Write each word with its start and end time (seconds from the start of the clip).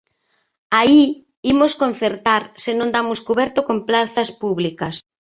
Aí 0.79 1.03
imos 1.53 1.73
concertar 1.83 2.43
se 2.63 2.71
non 2.79 2.89
damos 2.95 3.19
cuberto 3.27 3.59
con 3.67 3.77
prazas 3.89 4.29
públicas. 4.41 4.95